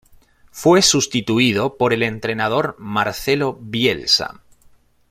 [0.51, 4.41] Fue sustituido por el entrenador Marcelo Bielsa.